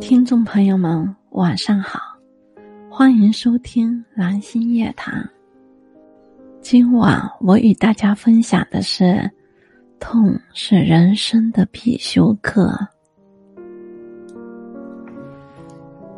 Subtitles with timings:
[0.00, 1.98] 听众朋友们，晚上好，
[2.88, 5.28] 欢迎收听蓝心夜谈。
[6.60, 9.30] 今晚我与大家分享的是：
[9.98, 12.70] 痛是人生的必修课。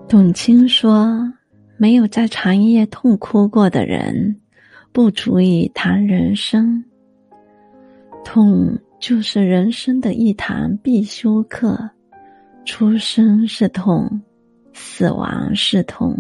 [0.09, 1.33] 董卿说
[1.79, 4.41] ：“没有在长夜痛哭过的人，
[4.93, 6.85] 不足以谈人生。
[8.27, 11.79] 痛就是人生的一堂必修课。”
[12.67, 14.21] 出生是痛，
[14.73, 16.13] 死亡是痛，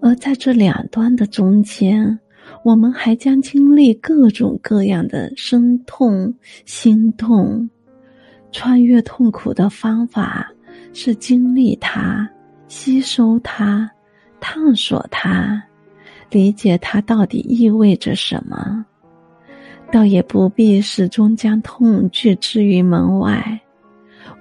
[0.00, 2.18] 而在这两端的中间，
[2.64, 6.32] 我们还将经历各种各样的生痛、
[6.64, 7.68] 心痛。
[8.50, 10.50] 穿越痛苦的方法
[10.94, 12.26] 是经历它、
[12.66, 13.88] 吸收它、
[14.40, 15.62] 探索它、
[16.30, 18.86] 理解它到底意味着什么。
[19.90, 23.60] 倒也不必始终将痛拒之于门外。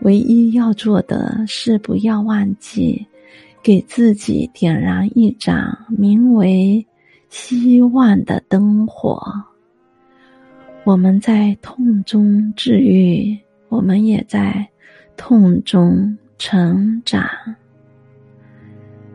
[0.02, 3.06] 唯一要做的是，不要忘记
[3.64, 6.86] 给自己点燃一盏名为
[7.30, 9.20] “希望”的灯火。
[10.84, 13.36] 我们在痛中治愈，
[13.70, 14.68] 我们也在
[15.16, 17.28] 痛中成长。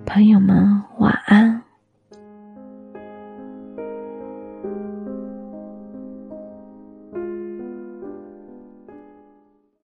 [0.04, 1.61] 朋友们，晚安。